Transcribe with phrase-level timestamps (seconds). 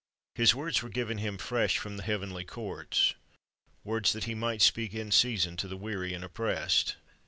[0.33, 3.13] His words were given Him fresh from the heavenly courts,
[3.83, 6.95] words that He might speak in season to the weary and oppressed.